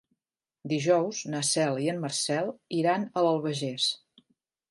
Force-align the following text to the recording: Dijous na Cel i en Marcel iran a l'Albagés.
Dijous 0.69 1.19
na 1.33 1.41
Cel 1.49 1.77
i 1.83 1.91
en 1.93 2.01
Marcel 2.05 2.49
iran 2.79 3.05
a 3.05 3.23
l'Albagés. 3.27 3.87